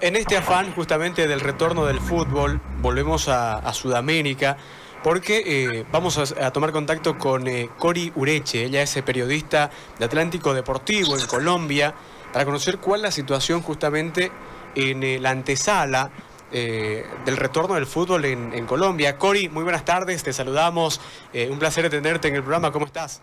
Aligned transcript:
En 0.00 0.16
este 0.16 0.36
afán 0.36 0.72
justamente 0.72 1.28
del 1.28 1.40
retorno 1.40 1.84
del 1.86 2.00
fútbol, 2.00 2.60
volvemos 2.80 3.28
a, 3.28 3.72
Sudamérica 3.72 4.56
porque 5.02 5.42
eh, 5.46 5.84
vamos 5.92 6.18
a, 6.18 6.50
tomar 6.52 6.72
contacto 6.72 7.18
con 7.18 7.46
eh, 7.46 7.68
Cori 7.78 8.10
Ureche, 8.14 8.64
ella 8.64 8.82
es 8.82 9.00
periodista 9.02 9.70
de 9.98 10.04
Atlántico 10.06 10.54
Deportivo 10.54 11.16
en 11.16 11.26
Colombia, 11.26 11.94
para 12.32 12.44
conocer 12.44 12.78
cuál 12.78 13.00
es 13.00 13.02
la 13.04 13.10
situación 13.10 13.60
justamente 13.60 14.32
en 14.74 15.02
eh, 15.02 15.18
la 15.20 15.30
antesala 15.30 16.10
del 16.50 17.36
retorno 17.36 17.74
del 17.74 17.84
fútbol 17.84 18.24
en, 18.26 18.64
Colombia. 18.66 19.18
Cori, 19.18 19.48
muy 19.48 19.64
buenas 19.64 19.84
tardes, 19.84 20.22
te 20.22 20.32
saludamos, 20.32 21.00
un 21.50 21.58
placer 21.58 21.90
tenerte 21.90 22.28
en 22.28 22.36
el 22.36 22.42
programa, 22.42 22.70
¿cómo 22.70 22.86
estás? 22.86 23.22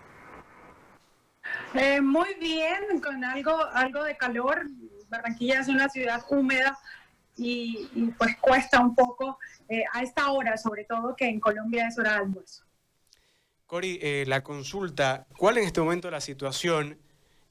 muy 2.01 2.33
bien, 2.41 2.99
con 3.01 3.23
algo, 3.23 3.57
algo 3.73 4.03
de 4.03 4.17
calor, 4.17 4.65
Barranquilla 5.11 5.59
es 5.59 5.67
una 5.67 5.89
ciudad 5.89 6.23
húmeda 6.29 6.79
y, 7.37 7.87
pues 8.17 8.35
cuesta 8.39 8.79
un 8.79 8.95
poco 8.95 9.38
eh, 9.67 9.83
a 9.93 10.02
esta 10.02 10.31
hora, 10.31 10.57
sobre 10.57 10.85
todo 10.85 11.15
que 11.15 11.25
en 11.25 11.39
Colombia 11.39 11.88
es 11.88 11.99
hora 11.99 12.13
de 12.13 12.17
almuerzo. 12.19 12.63
Cori, 13.67 13.99
eh, 14.02 14.23
la 14.27 14.41
consulta, 14.41 15.27
¿cuál 15.38 15.57
en 15.57 15.66
este 15.66 15.81
momento 15.81 16.09
la 16.09 16.21
situación 16.21 16.97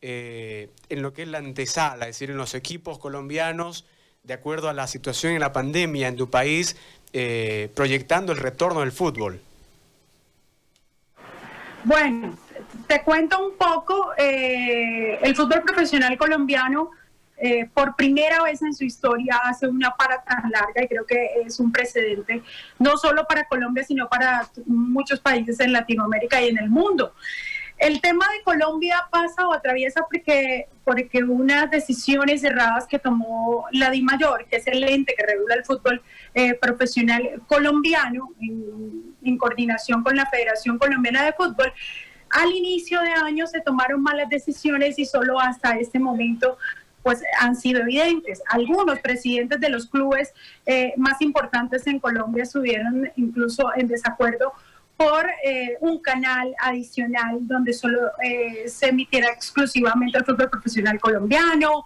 eh, 0.00 0.70
en 0.88 1.02
lo 1.02 1.12
que 1.12 1.22
es 1.22 1.28
la 1.28 1.38
antesala, 1.38 2.06
es 2.06 2.16
decir, 2.16 2.30
en 2.30 2.38
los 2.38 2.54
equipos 2.54 2.98
colombianos, 2.98 3.86
de 4.22 4.34
acuerdo 4.34 4.68
a 4.68 4.72
la 4.72 4.86
situación 4.86 5.34
en 5.34 5.40
la 5.40 5.52
pandemia 5.52 6.08
en 6.08 6.16
tu 6.16 6.30
país, 6.30 6.76
proyectando 7.74 8.32
el 8.32 8.38
retorno 8.38 8.80
del 8.80 8.92
fútbol? 8.92 9.40
Bueno, 11.84 12.38
te 12.86 13.02
cuento 13.02 13.44
un 13.44 13.56
poco, 13.56 14.12
el 14.16 15.34
fútbol 15.34 15.62
profesional 15.62 16.16
colombiano 16.18 16.90
eh, 17.42 17.68
por 17.72 17.96
primera 17.96 18.42
vez 18.42 18.60
en 18.62 18.74
su 18.74 18.84
historia 18.84 19.40
hace 19.44 19.66
una 19.66 19.90
para 19.92 20.22
tan 20.22 20.50
larga 20.50 20.84
y 20.84 20.88
creo 20.88 21.06
que 21.06 21.42
es 21.44 21.58
un 21.58 21.72
precedente 21.72 22.42
no 22.78 22.96
solo 22.96 23.24
para 23.26 23.44
Colombia, 23.44 23.82
sino 23.82 24.08
para 24.08 24.46
muchos 24.66 25.20
países 25.20 25.58
en 25.60 25.72
Latinoamérica 25.72 26.40
y 26.42 26.48
en 26.48 26.58
el 26.58 26.68
mundo. 26.68 27.14
El 27.78 28.02
tema 28.02 28.26
de 28.36 28.42
Colombia 28.42 29.06
pasa 29.10 29.48
o 29.48 29.54
atraviesa 29.54 30.02
porque, 30.02 30.68
porque 30.84 31.24
unas 31.24 31.70
decisiones 31.70 32.42
cerradas 32.42 32.86
que 32.86 32.98
tomó 32.98 33.64
la 33.72 33.88
DIMAYOR, 33.88 34.44
que 34.44 34.56
es 34.56 34.66
el 34.66 34.84
ente 34.84 35.14
que 35.16 35.24
regula 35.24 35.54
el 35.54 35.64
fútbol 35.64 36.02
eh, 36.34 36.52
profesional 36.54 37.40
colombiano, 37.46 38.32
en, 38.38 39.14
en 39.24 39.38
coordinación 39.38 40.02
con 40.02 40.14
la 40.14 40.26
Federación 40.26 40.76
Colombiana 40.76 41.24
de 41.24 41.32
Fútbol, 41.32 41.72
al 42.30 42.52
inicio 42.52 43.00
de 43.00 43.10
año 43.12 43.46
se 43.46 43.60
tomaron 43.60 44.02
malas 44.02 44.28
decisiones 44.28 44.98
y 44.98 45.04
solo 45.04 45.40
hasta 45.40 45.78
este 45.78 45.98
momento 45.98 46.58
pues 47.02 47.22
han 47.40 47.56
sido 47.56 47.80
evidentes. 47.80 48.42
Algunos 48.48 49.00
presidentes 49.00 49.60
de 49.60 49.68
los 49.70 49.86
clubes 49.86 50.32
eh, 50.66 50.92
más 50.96 51.20
importantes 51.22 51.86
en 51.86 51.98
Colombia 51.98 52.42
estuvieron 52.42 53.10
incluso 53.16 53.70
en 53.74 53.88
desacuerdo 53.88 54.52
por 54.96 55.26
eh, 55.44 55.78
un 55.80 56.00
canal 56.02 56.54
adicional 56.60 57.38
donde 57.40 57.72
solo 57.72 58.10
eh, 58.22 58.68
se 58.68 58.88
emitiera 58.88 59.30
exclusivamente 59.32 60.18
el 60.18 60.24
fútbol 60.24 60.50
profesional 60.50 61.00
colombiano. 61.00 61.84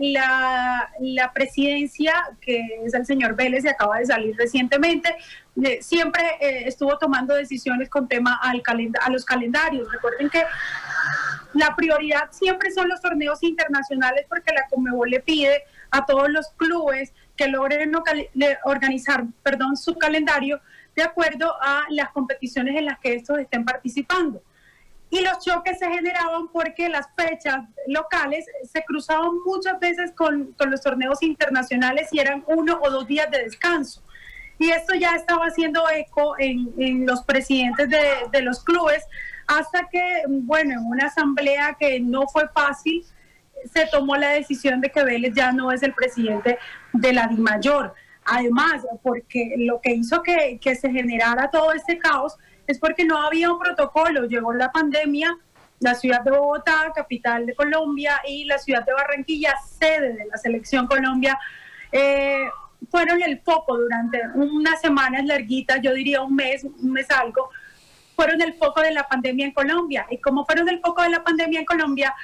la, 0.00 0.88
la, 1.00 1.32
presidencia, 1.32 2.12
que 2.40 2.60
es 2.84 2.94
el 2.94 3.06
señor 3.06 3.34
Vélez, 3.34 3.64
y 3.64 3.68
acaba 3.68 3.98
de 3.98 4.06
salir 4.06 4.36
recientemente, 4.36 5.08
siempre 5.80 6.22
estuvo 6.40 6.96
tomando 6.96 7.34
decisiones 7.34 7.88
con 7.88 8.06
tema 8.06 8.38
al 8.40 8.62
a 9.00 9.10
los 9.10 9.24
calendarios. 9.24 9.90
Recuerden 9.90 10.28
que 10.30 10.44
la 11.54 11.74
prioridad 11.76 12.30
siempre 12.30 12.70
son 12.70 12.88
los 12.88 13.00
torneos 13.00 13.42
internacionales 13.42 14.26
porque 14.28 14.52
la 14.52 14.66
Comebol 14.68 15.10
le 15.10 15.20
pide 15.20 15.64
a 15.90 16.04
todos 16.04 16.28
los 16.28 16.48
clubes 16.50 17.12
que 17.36 17.48
logren 17.48 17.92
organizar 18.64 19.24
perdón, 19.42 19.76
su 19.76 19.96
calendario 19.96 20.60
de 20.94 21.04
acuerdo 21.04 21.54
a 21.62 21.84
las 21.90 22.10
competiciones 22.10 22.76
en 22.76 22.86
las 22.86 22.98
que 22.98 23.14
estos 23.14 23.38
estén 23.38 23.64
participando. 23.64 24.42
Y 25.10 25.20
los 25.20 25.38
choques 25.42 25.78
se 25.78 25.88
generaban 25.88 26.48
porque 26.48 26.88
las 26.88 27.06
fechas 27.16 27.60
locales 27.86 28.44
se 28.70 28.84
cruzaban 28.84 29.30
muchas 29.46 29.80
veces 29.80 30.12
con, 30.12 30.54
los 30.58 30.82
torneos 30.82 31.22
internacionales 31.22 32.08
y 32.12 32.18
eran 32.18 32.44
uno 32.46 32.78
o 32.82 32.90
dos 32.90 33.06
días 33.06 33.30
de 33.30 33.44
descanso. 33.44 34.02
Y 34.58 34.70
esto 34.70 34.94
ya 34.94 35.14
estaba 35.14 35.46
haciendo 35.46 35.88
eco 35.88 36.34
en, 36.38 37.06
los 37.06 37.22
presidentes 37.22 37.88
de, 37.88 38.00
de 38.32 38.42
los 38.42 38.62
clubes, 38.62 39.04
hasta 39.48 39.88
que, 39.88 40.22
bueno, 40.28 40.74
en 40.74 40.86
una 40.86 41.06
asamblea 41.06 41.74
que 41.80 41.98
no 42.00 42.28
fue 42.28 42.48
fácil, 42.48 43.02
se 43.72 43.86
tomó 43.86 44.14
la 44.16 44.28
decisión 44.28 44.80
de 44.80 44.90
que 44.90 45.02
Vélez 45.02 45.32
ya 45.34 45.52
no 45.52 45.72
es 45.72 45.82
el 45.82 45.94
presidente 45.94 46.58
de 46.92 47.12
la 47.12 47.26
DIMAYOR. 47.26 47.94
Además, 48.26 48.86
porque 49.02 49.54
lo 49.56 49.80
que 49.80 49.94
hizo 49.94 50.22
que, 50.22 50.60
se 50.62 50.92
generara 50.92 51.50
todo 51.50 51.72
este 51.72 51.98
caos 51.98 52.36
es 52.66 52.78
porque 52.78 53.06
no 53.06 53.16
había 53.16 53.50
un 53.50 53.58
protocolo. 53.58 54.26
Llegó 54.26 54.52
la 54.52 54.70
pandemia, 54.70 55.34
la 55.80 55.94
ciudad 55.94 56.20
de 56.20 56.32
Bogotá, 56.32 56.92
capital 56.94 57.46
de 57.46 57.54
Colombia, 57.54 58.20
y 58.28 58.44
la 58.44 58.58
ciudad 58.58 58.84
de 58.84 58.92
Barranquilla, 58.92 59.54
sede 59.78 60.12
de 60.12 60.26
la 60.26 60.36
selección 60.36 60.86
Colombia, 60.86 61.38
eh, 61.90 62.50
fueron 62.90 63.22
el 63.22 63.40
foco 63.40 63.78
durante 63.78 64.20
unas 64.34 64.78
semanas 64.80 65.24
larguitas, 65.24 65.80
yo 65.82 65.94
diría 65.94 66.22
un 66.22 66.34
mes, 66.34 66.64
un 66.64 66.92
mes 66.92 67.10
algo, 67.10 67.48
fueron 68.18 68.42
el 68.42 68.54
foco 68.54 68.80
de 68.80 68.90
la 68.90 69.06
pandemia 69.06 69.46
en 69.46 69.52
Colombia. 69.52 70.04
Y 70.10 70.18
como 70.18 70.44
fueron 70.44 70.68
el 70.68 70.80
foco 70.80 71.02
de 71.02 71.10
la 71.10 71.22
pandemia 71.22 71.60
en 71.60 71.64
Colombia, 71.64 72.16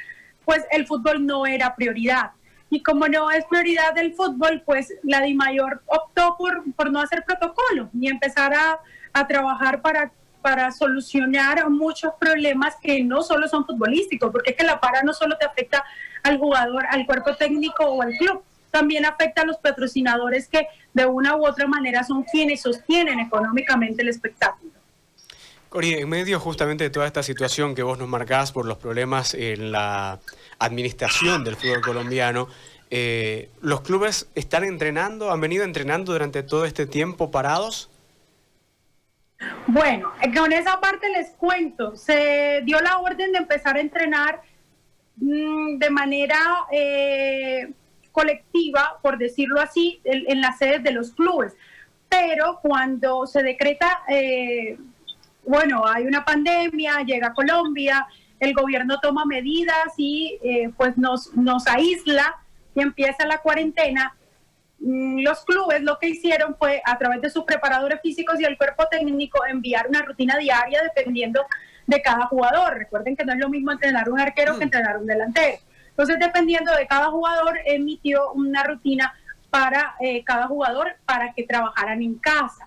pues 0.45 0.65
el 0.73 0.89
fútbol 0.89 1.25
no 1.25 1.47
era 1.47 1.77
prioridad. 1.77 2.33
Y 2.69 2.83
como 2.83 3.07
no 3.07 3.31
es 3.31 3.45
prioridad 3.45 3.95
del 3.95 4.13
fútbol, 4.13 4.61
pues 4.67 4.93
la 5.05 5.21
DIMAYOR 5.21 5.85
optó 5.87 6.35
por, 6.37 6.65
por 6.73 6.91
no 6.91 7.01
hacer 7.01 7.23
protocolo 7.25 7.91
y 7.93 8.09
empezar 8.09 8.53
a, 8.55 8.81
a 9.13 9.27
trabajar 9.29 9.83
para, 9.83 10.11
para 10.43 10.73
solucionar 10.73 11.71
muchos 11.71 12.13
problemas 12.19 12.75
que 12.83 13.05
no 13.05 13.23
solo 13.23 13.47
son 13.47 13.65
futbolísticos, 13.65 14.33
porque 14.33 14.51
es 14.51 14.57
que 14.57 14.65
la 14.65 14.81
para 14.81 15.03
no 15.03 15.15
solo 15.15 15.39
te 15.39 15.47
afecta 15.47 15.85
al 16.25 16.39
jugador, 16.39 16.87
al 16.91 17.07
cuerpo 17.07 17.37
técnico 17.37 17.85
o 17.85 18.03
al 18.03 18.15
club, 18.17 18.43
también 18.73 19.07
afecta 19.07 19.43
a 19.43 19.45
los 19.45 19.59
patrocinadores 19.59 20.49
que 20.49 20.67
de 20.93 21.07
una 21.07 21.37
u 21.37 21.47
otra 21.47 21.69
manera 21.69 22.03
son 22.03 22.25
quienes 22.25 22.63
sostienen 22.63 23.21
económicamente 23.21 24.03
el 24.03 24.09
espectáculo. 24.09 24.73
Ori, 25.77 25.95
en 25.95 26.09
medio 26.09 26.39
justamente 26.39 26.85
de 26.85 26.91
toda 26.91 27.05
esta 27.05 27.25
situación 27.25 27.75
que 27.75 27.83
vos 27.83 27.99
nos 27.99 28.07
marcás 28.07 28.53
por 28.53 28.65
los 28.65 28.79
problemas 28.79 29.35
en 29.35 29.73
la 29.73 30.21
administración 30.61 31.43
del 31.43 31.57
fútbol 31.57 31.81
colombiano, 31.81 32.47
eh, 32.91 33.51
¿los 33.61 33.81
clubes 33.81 34.31
están 34.37 34.63
entrenando, 34.63 35.33
han 35.33 35.41
venido 35.41 35.65
entrenando 35.65 36.13
durante 36.13 36.45
todo 36.45 36.65
este 36.65 36.87
tiempo 36.87 37.33
parados? 37.33 37.91
Bueno, 39.67 40.13
eh, 40.23 40.33
con 40.33 40.53
esa 40.53 40.79
parte 40.79 41.09
les 41.09 41.31
cuento, 41.31 41.97
se 41.97 42.61
dio 42.65 42.79
la 42.79 42.99
orden 42.99 43.33
de 43.33 43.39
empezar 43.39 43.75
a 43.77 43.81
entrenar 43.81 44.43
mm, 45.17 45.79
de 45.79 45.91
manera 45.91 46.39
eh, 46.71 47.73
colectiva, 48.13 49.01
por 49.03 49.19
decirlo 49.19 49.61
así, 49.61 50.01
en, 50.05 50.41
las 50.41 50.57
sedes 50.57 50.85
de 50.85 50.93
los 50.93 51.11
clubes. 51.11 51.53
Pero 52.09 52.61
cuando 52.63 53.27
se 53.27 53.43
decreta 53.43 54.05
bueno, 55.47 55.87
hay 55.87 56.07
una 56.07 56.25
pandemia, 56.25 57.03
llega 57.05 57.29
a 57.29 57.35
Colombia, 57.35 58.07
el 58.41 58.55
gobierno 58.55 58.99
toma 59.01 59.25
medidas 59.25 59.95
y 59.97 60.39
eh, 60.43 60.71
pues 60.77 60.97
nos, 60.97 61.35
nos 61.35 61.67
aísla 61.67 62.37
y 62.75 62.81
empieza 62.81 63.27
la 63.27 63.39
cuarentena. 63.39 64.17
Mm, 64.81 65.21
los 65.23 65.45
clubes 65.45 65.83
lo 65.83 65.99
que 65.99 66.09
hicieron 66.09 66.57
fue 66.57 66.83
a 66.85 66.99
través 66.99 67.21
de 67.23 67.31
sus 67.31 67.45
preparadores 67.45 68.01
físicos 68.03 68.41
y 68.41 68.45
el 68.45 68.57
cuerpo 68.57 68.87
técnico 68.91 69.45
enviar 69.47 69.89
una 69.89 70.03
rutina 70.03 70.37
diaria 70.37 70.83
dependiendo 70.83 71.45
de 71.87 72.03
cada 72.03 72.27
jugador. 72.27 72.79
Recuerden 72.79 73.17
que 73.17 73.25
no 73.25 73.33
es 73.33 73.39
lo 73.39 73.49
mismo 73.49 73.73
entrenar 73.73 74.11
un 74.11 74.21
arquero 74.21 74.55
que 74.55 74.61
mm. 74.61 74.63
entrenar 74.63 74.99
un 74.99 75.07
delantero. 75.07 75.59
Entonces, 75.91 76.19
dependiendo 76.19 76.75
de 76.75 76.89
cada 76.89 77.07
jugador, 77.07 77.59
emitió 77.67 78.33
una 78.33 78.65
rutina 78.65 79.15
para 79.49 79.95
eh, 80.01 80.25
cada 80.25 80.49
jugador 80.49 80.97
para 81.07 81.33
que 81.33 81.45
trabajaran 81.45 82.03
en 82.03 82.17
casa 82.17 82.67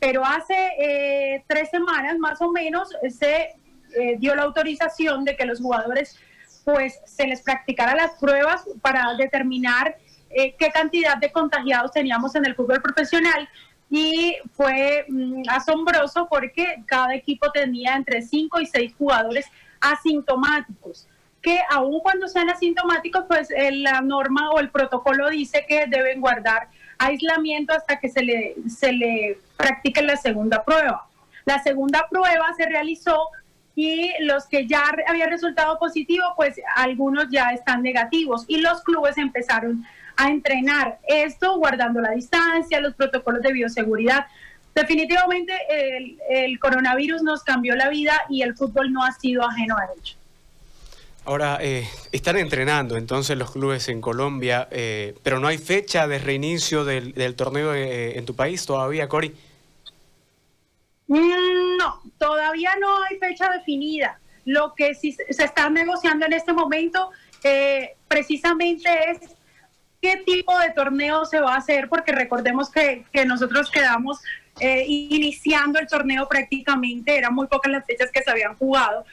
pero 0.00 0.24
hace 0.24 0.54
eh, 0.78 1.44
tres 1.46 1.70
semanas 1.70 2.18
más 2.18 2.40
o 2.40 2.50
menos 2.50 2.88
se 3.08 3.56
eh, 3.96 4.16
dio 4.18 4.34
la 4.34 4.42
autorización 4.42 5.24
de 5.24 5.36
que 5.36 5.46
los 5.46 5.60
jugadores 5.60 6.18
pues 6.64 7.00
se 7.04 7.26
les 7.26 7.42
practicara 7.42 7.94
las 7.94 8.12
pruebas 8.12 8.64
para 8.82 9.14
determinar 9.14 9.96
eh, 10.30 10.54
qué 10.58 10.70
cantidad 10.70 11.16
de 11.16 11.32
contagiados 11.32 11.92
teníamos 11.92 12.34
en 12.34 12.44
el 12.44 12.54
fútbol 12.54 12.82
profesional. 12.82 13.48
Y 13.90 14.36
fue 14.52 15.06
mm, 15.08 15.44
asombroso 15.48 16.28
porque 16.28 16.82
cada 16.84 17.14
equipo 17.14 17.50
tenía 17.50 17.96
entre 17.96 18.20
cinco 18.20 18.60
y 18.60 18.66
seis 18.66 18.92
jugadores 18.98 19.46
asintomáticos 19.80 21.08
que 21.40 21.60
aun 21.70 22.00
cuando 22.00 22.26
sean 22.26 22.50
asintomáticos, 22.50 23.24
pues 23.28 23.48
la 23.70 24.00
norma 24.00 24.50
o 24.50 24.58
el 24.58 24.70
protocolo 24.70 25.30
dice 25.30 25.64
que 25.68 25.86
deben 25.86 26.20
guardar 26.20 26.68
aislamiento 26.98 27.72
hasta 27.72 28.00
que 28.00 28.08
se 28.08 28.22
le, 28.22 28.56
se 28.68 28.92
le 28.92 29.38
practique 29.58 30.00
la 30.00 30.16
segunda 30.16 30.64
prueba. 30.64 31.06
La 31.44 31.62
segunda 31.62 32.06
prueba 32.08 32.46
se 32.56 32.66
realizó 32.66 33.28
y 33.74 34.10
los 34.20 34.46
que 34.46 34.66
ya 34.66 34.82
había 35.06 35.26
resultado 35.26 35.78
positivo, 35.78 36.24
pues 36.36 36.56
algunos 36.76 37.26
ya 37.30 37.50
están 37.50 37.82
negativos 37.82 38.44
y 38.48 38.58
los 38.58 38.82
clubes 38.82 39.18
empezaron 39.18 39.84
a 40.16 40.30
entrenar. 40.30 40.98
Esto 41.06 41.56
guardando 41.58 42.00
la 42.00 42.10
distancia, 42.10 42.80
los 42.80 42.94
protocolos 42.94 43.40
de 43.42 43.52
bioseguridad. 43.52 44.26
Definitivamente 44.74 45.52
el, 46.28 46.58
coronavirus 46.58 47.22
nos 47.22 47.42
cambió 47.42 47.76
la 47.76 47.88
vida 47.88 48.12
y 48.28 48.42
el 48.42 48.56
fútbol 48.56 48.92
no 48.92 49.04
ha 49.04 49.12
sido 49.12 49.44
ajeno 49.44 49.76
a 49.76 49.84
ello. 49.84 50.14
Ahora, 51.24 51.58
eh, 51.60 51.86
están 52.10 52.36
entrenando 52.36 52.96
entonces 52.96 53.36
los 53.36 53.50
clubes 53.50 53.88
en 53.88 54.00
Colombia, 54.00 54.66
eh, 54.70 55.14
pero 55.22 55.40
no 55.40 55.46
hay 55.46 55.58
fecha 55.58 56.08
de 56.08 56.18
reinicio 56.18 56.84
del, 56.84 57.34
torneo 57.36 57.74
eh, 57.74 58.18
en 58.18 58.24
tu 58.24 58.34
país 58.34 58.66
todavía, 58.66 59.08
Cori. 59.08 59.34
No, 61.08 62.02
todavía 62.18 62.76
no 62.80 63.02
hay 63.04 63.18
fecha 63.18 63.50
definida. 63.50 64.20
Lo 64.44 64.74
que 64.74 64.94
sí 64.94 65.12
se 65.12 65.44
está 65.44 65.68
negociando 65.68 66.26
en 66.26 66.32
este 66.34 66.52
momento 66.52 67.10
precisamente 68.08 68.88
es 69.10 69.20
qué 70.00 70.18
tipo 70.24 70.56
de 70.58 70.70
torneo 70.70 71.24
se 71.24 71.40
va 71.40 71.54
a 71.54 71.58
hacer, 71.58 71.88
porque 71.88 72.12
recordemos 72.12 72.70
que, 72.70 73.04
que 73.12 73.24
nosotros 73.24 73.70
quedamos 73.70 74.20
eh, 74.60 74.84
iniciando 74.86 75.78
el 75.78 75.86
torneo 75.86 76.28
prácticamente, 76.28 77.16
eran 77.16 77.34
muy 77.34 77.46
pocas 77.46 77.70
las 77.70 77.86
fechas 77.86 78.10
que 78.10 78.22
se 78.22 78.30
habían 78.30 78.56
jugado. 78.56 79.04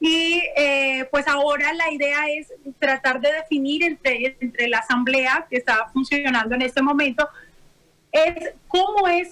Y 0.00 0.42
eh, 0.56 1.06
pues 1.10 1.28
ahora 1.28 1.72
la 1.72 1.92
idea 1.92 2.28
es 2.28 2.52
tratar 2.78 3.20
de 3.20 3.32
definir 3.32 3.84
entre, 3.84 4.36
entre 4.40 4.68
la 4.68 4.78
asamblea 4.78 5.46
que 5.48 5.58
está 5.58 5.88
funcionando 5.92 6.54
en 6.56 6.62
este 6.62 6.82
momento, 6.82 7.28
es 8.10 8.52
cómo 8.66 9.06
es 9.06 9.28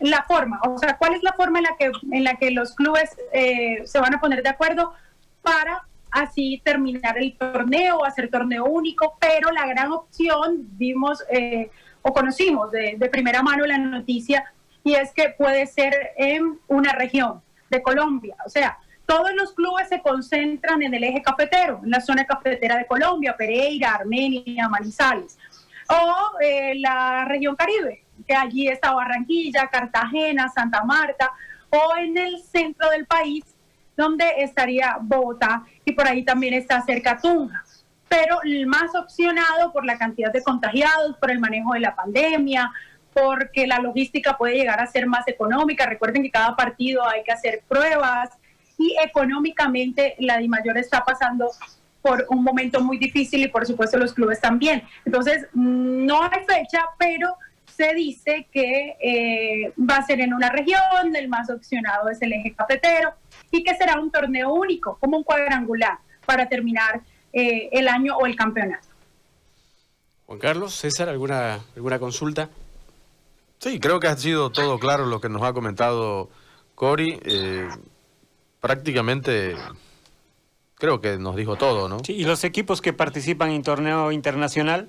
la 0.00 0.24
forma, 0.24 0.60
o 0.66 0.78
sea, 0.78 0.96
cuál 0.96 1.14
es 1.14 1.22
la 1.22 1.32
forma 1.34 1.58
en 1.58 1.64
la 1.64 1.76
que, 1.78 1.92
en 2.10 2.24
la 2.24 2.34
que 2.34 2.50
los 2.50 2.74
clubes 2.74 3.16
eh, 3.32 3.82
se 3.84 4.00
van 4.00 4.14
a 4.14 4.20
poner 4.20 4.42
de 4.42 4.48
acuerdo 4.48 4.94
para 5.42 5.82
así 6.10 6.60
terminar 6.64 7.18
el 7.18 7.36
torneo, 7.36 8.04
hacer 8.04 8.30
torneo 8.30 8.64
único, 8.64 9.16
pero 9.20 9.50
la 9.52 9.66
gran 9.66 9.92
opción, 9.92 10.66
vimos 10.72 11.22
o 12.02 12.12
conocimos 12.12 12.70
de, 12.72 12.96
de 12.98 13.08
primera 13.08 13.42
mano 13.42 13.64
la 13.66 13.78
noticia 13.78 14.44
y 14.82 14.94
es 14.94 15.12
que 15.12 15.34
puede 15.36 15.66
ser 15.66 15.94
en 16.16 16.58
una 16.66 16.92
región 16.92 17.42
de 17.68 17.82
Colombia. 17.82 18.36
O 18.44 18.48
sea, 18.48 18.78
todos 19.06 19.32
los 19.34 19.52
clubes 19.54 19.88
se 19.88 20.00
concentran 20.00 20.82
en 20.82 20.94
el 20.94 21.04
eje 21.04 21.22
cafetero, 21.22 21.80
en 21.82 21.90
la 21.90 22.00
zona 22.00 22.24
cafetera 22.24 22.76
de 22.76 22.86
Colombia, 22.86 23.36
Pereira, 23.36 23.94
Armenia, 23.94 24.68
Manizales, 24.68 25.38
o 25.88 26.40
eh, 26.40 26.74
la 26.76 27.24
región 27.24 27.56
Caribe, 27.56 28.04
que 28.26 28.34
allí 28.34 28.68
está 28.68 28.92
Barranquilla, 28.92 29.68
Cartagena, 29.68 30.48
Santa 30.48 30.84
Marta, 30.84 31.30
o 31.70 31.96
en 31.98 32.18
el 32.18 32.40
centro 32.42 32.90
del 32.90 33.06
país, 33.06 33.44
donde 33.96 34.24
estaría 34.38 34.98
Bogotá, 35.00 35.64
y 35.84 35.92
por 35.92 36.06
ahí 36.06 36.24
también 36.24 36.54
está 36.54 36.80
cerca 36.82 37.18
Tunja. 37.18 37.64
Pero 38.08 38.42
el 38.42 38.66
más 38.66 38.94
opcionado 38.94 39.72
por 39.72 39.84
la 39.84 39.96
cantidad 39.96 40.32
de 40.32 40.42
contagiados, 40.42 41.16
por 41.18 41.30
el 41.30 41.38
manejo 41.38 41.74
de 41.74 41.80
la 41.80 41.94
pandemia, 41.94 42.72
porque 43.12 43.66
la 43.66 43.78
logística 43.78 44.36
puede 44.36 44.56
llegar 44.56 44.80
a 44.80 44.86
ser 44.86 45.06
más 45.06 45.26
económica. 45.28 45.86
Recuerden 45.86 46.22
que 46.22 46.30
cada 46.30 46.56
partido 46.56 47.06
hay 47.06 47.22
que 47.22 47.32
hacer 47.32 47.62
pruebas 47.68 48.30
y 48.78 48.96
económicamente 49.02 50.16
la 50.18 50.38
DIMAYOR 50.38 50.78
está 50.78 51.04
pasando 51.04 51.50
por 52.02 52.26
un 52.30 52.42
momento 52.42 52.80
muy 52.80 52.98
difícil 52.98 53.42
y 53.42 53.48
por 53.48 53.66
supuesto 53.66 53.98
los 53.98 54.14
clubes 54.14 54.40
también. 54.40 54.82
Entonces, 55.04 55.46
no 55.52 56.22
hay 56.22 56.44
fecha, 56.46 56.84
pero 56.98 57.36
se 57.76 57.94
dice 57.94 58.46
que 58.52 58.96
eh, 59.00 59.72
va 59.78 59.96
a 59.96 60.06
ser 60.06 60.20
en 60.20 60.34
una 60.34 60.50
región, 60.50 61.14
el 61.14 61.28
más 61.28 61.50
opcionado 61.50 62.08
es 62.08 62.20
el 62.22 62.32
eje 62.32 62.54
cafetero 62.54 63.14
y 63.50 63.62
que 63.62 63.74
será 63.74 64.00
un 64.00 64.10
torneo 64.10 64.52
único, 64.52 64.98
como 65.00 65.16
un 65.16 65.24
cuadrangular, 65.24 65.98
para 66.26 66.48
terminar 66.48 67.00
eh, 67.32 67.68
el 67.72 67.88
año 67.88 68.16
o 68.16 68.26
el 68.26 68.36
campeonato. 68.36 68.88
Juan 70.26 70.38
Carlos, 70.38 70.74
César, 70.74 71.08
¿alguna, 71.08 71.58
alguna 71.74 71.98
consulta? 71.98 72.50
Sí, 73.58 73.80
creo 73.80 74.00
que 74.00 74.08
ha 74.08 74.16
sido 74.16 74.50
todo 74.50 74.78
claro 74.78 75.06
lo 75.06 75.20
que 75.20 75.28
nos 75.28 75.42
ha 75.42 75.52
comentado 75.52 76.30
Cori. 76.74 77.20
Eh, 77.24 77.68
prácticamente 78.60 79.54
creo 80.76 81.00
que 81.00 81.18
nos 81.18 81.36
dijo 81.36 81.56
todo, 81.56 81.88
¿no? 81.88 81.98
Sí, 82.04 82.14
¿y 82.14 82.24
los 82.24 82.42
equipos 82.44 82.80
que 82.80 82.92
participan 82.92 83.50
en 83.50 83.62
torneo 83.62 84.12
internacional? 84.12 84.88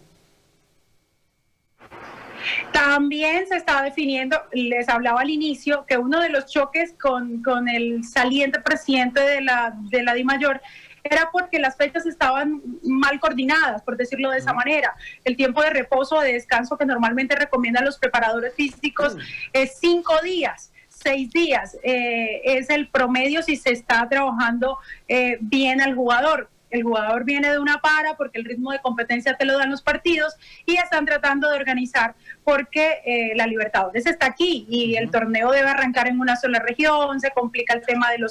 También 2.72 3.48
se 3.48 3.58
está 3.58 3.82
definiendo, 3.84 4.38
les 4.52 4.88
hablaba 4.90 5.22
al 5.22 5.30
inicio, 5.30 5.86
que 5.86 5.98
uno 5.98 6.20
de 6.20 6.30
los 6.30 6.46
choques 6.46 6.94
con, 7.00 7.42
con 7.44 7.68
el 7.68 8.04
saliente 8.04 8.60
presidente 8.60 9.20
de 9.22 9.42
la, 9.42 9.74
de 9.90 10.04
la 10.04 10.14
DIMAYOR 10.14 10.62
era 11.04 11.30
porque 11.32 11.60
las 11.60 11.76
fechas 11.78 12.06
estaban 12.06 12.62
mal 12.84 13.20
coordinadas, 13.20 13.82
por 13.82 13.98
decirlo 13.98 14.30
de 14.32 14.38
esa 14.38 14.54
manera. 14.54 14.96
El 15.24 15.36
tiempo 15.36 15.62
de 15.62 15.72
reposo 15.72 16.18
o 16.18 16.22
de 16.22 16.34
descanso 16.34 16.78
que 16.78 16.86
normalmente 16.86 17.36
recomiendan 17.36 17.86
los 17.86 17.98
preparadores 17.98 18.54
físicos 18.56 19.18
es 19.54 19.78
cinco 19.80 20.14
días 20.24 20.72
seis 21.04 21.32
días. 21.32 21.78
Eh, 21.84 22.42
es 22.44 22.70
el 22.70 22.88
promedio 22.90 23.42
si 23.42 23.56
se 23.56 23.72
está 23.72 24.08
trabajando 24.10 24.78
eh, 25.08 25.38
bien 25.42 25.82
al 25.82 25.96
jugador. 25.96 26.50
El 26.72 26.84
jugador 26.84 27.24
viene 27.26 27.52
de 27.52 27.60
una 27.60 27.80
para 27.80 28.16
porque 28.16 28.40
el 28.40 28.46
ritmo 28.46 28.72
de 28.72 28.80
competencia 28.80 29.38
te 29.38 29.46
lo 29.46 29.58
dan 29.58 29.70
los 29.70 29.82
partidos 29.82 30.36
y 30.66 30.78
están 30.78 31.06
tratando 31.06 31.50
de 31.50 31.58
organizar 31.58 32.16
porque 32.44 33.02
eh, 33.06 33.34
la 33.36 33.46
Libertadores 33.46 34.06
está 34.06 34.26
aquí 34.26 34.66
y 34.70 34.96
el 34.96 35.12
torneo 35.12 35.52
debe 35.52 35.70
arrancar 35.70 36.08
en 36.08 36.20
una 36.20 36.36
sola 36.36 36.60
región, 36.60 37.20
se 37.20 37.32
complica 37.32 37.74
el 37.74 37.82
tema 37.82 38.10
del, 38.12 38.26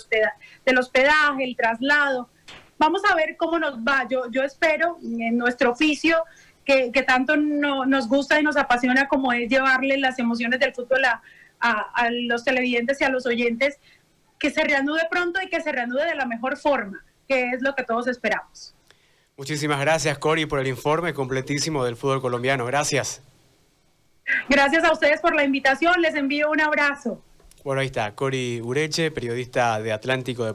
del 0.64 0.78
hospedaje, 0.78 1.44
el 1.44 1.56
traslado. 1.56 2.28
Vamos 2.78 3.02
a 3.04 3.14
ver 3.14 3.36
cómo 3.36 3.58
nos 3.58 3.78
va. 3.78 4.06
Yo, 4.08 4.30
yo 4.30 4.42
espero 4.42 4.98
en 5.02 5.36
nuestro 5.36 5.70
oficio 5.70 6.24
que, 6.64 7.04
tanto 7.06 7.36
nos 7.36 8.08
gusta 8.08 8.40
y 8.40 8.42
nos 8.42 8.56
apasiona 8.56 9.08
como 9.08 9.32
es 9.32 9.48
llevarle 9.48 9.96
las 9.98 10.18
emociones 10.18 10.60
del 10.60 10.72
fútbol 10.72 11.04
a, 11.04 11.20
a, 11.60 12.10
los 12.10 12.44
televidentes 12.44 13.00
y 13.00 13.04
a 13.04 13.08
los 13.08 13.26
oyentes, 13.26 13.78
que 14.38 14.50
se 14.50 14.62
reanude 14.62 15.02
pronto 15.10 15.40
y 15.42 15.48
que 15.48 15.60
se 15.60 15.72
reanude 15.72 16.06
de 16.06 16.14
la 16.14 16.26
mejor 16.26 16.56
forma, 16.56 17.04
que 17.30 17.50
es 17.50 17.62
lo 17.62 17.76
que 17.76 17.84
todos 17.84 18.08
esperamos. 18.08 18.74
Muchísimas 19.36 19.80
gracias, 19.80 20.18
Cori, 20.18 20.46
por 20.46 20.58
el 20.58 20.66
informe 20.66 21.14
completísimo 21.14 21.84
del 21.84 21.96
fútbol 21.96 22.20
colombiano. 22.20 22.66
Gracias. 22.66 23.22
Gracias 24.48 24.82
a 24.82 24.92
ustedes 24.92 25.20
por 25.20 25.34
la 25.34 25.44
invitación. 25.44 26.02
Les 26.02 26.16
envío 26.16 26.50
un 26.50 26.60
abrazo. 26.60 27.22
Bueno, 27.62 27.82
ahí 27.82 27.86
está, 27.86 28.14
Cori 28.16 28.60
Ureche, 28.60 29.12
periodista 29.12 29.80
de 29.80 29.92
Atlántico 29.92 30.44
Deportivo. 30.44 30.48